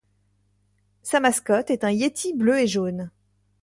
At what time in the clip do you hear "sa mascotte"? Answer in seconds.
1.03-1.69